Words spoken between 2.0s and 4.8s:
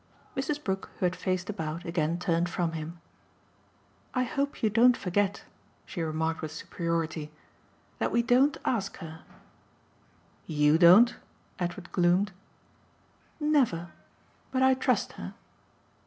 turned from him. "I hope you